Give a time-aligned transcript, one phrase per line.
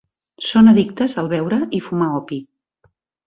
[0.51, 2.41] Són addictes al beure i fumar opi.